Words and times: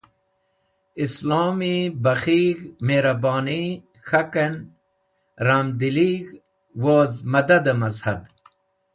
Islomi 1.03 1.73
bakhig̃h, 2.03 2.63
miriboni 2.85 3.63
k̃haken, 4.07 4.53
ramdilig̃h 5.47 6.31
woz 6.83 7.13
mẽdadẽ 7.31 7.77
mẽzhab. 7.81 8.21